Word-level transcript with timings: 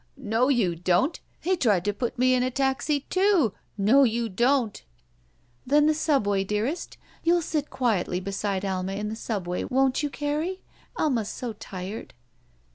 "No, 0.17 0.49
you 0.49 0.75
don't! 0.75 1.19
He 1.41 1.55
tried 1.55 1.85
to 1.85 1.93
put 1.93 2.17
me 2.17 2.33
m 2.33 2.41
a 2.41 2.49
taxi, 2.49 3.01
too. 3.01 3.53
No, 3.77 4.01
you 4.03 4.29
don't!" 4.29 4.83
"Then 5.67 5.85
the 5.85 5.93
Subway, 5.93 6.43
dearest. 6.43 6.97
You'll 7.23 7.43
sit 7.43 7.69
quietly 7.69 8.19
beside 8.19 8.65
Alma 8.65 8.93
in 8.93 9.09
the 9.09 9.15
Subway, 9.15 9.63
won't 9.63 10.01
you, 10.01 10.09
Carrie? 10.09 10.63
Alma's 10.97 11.29
so 11.29 11.53
tired." 11.53 12.15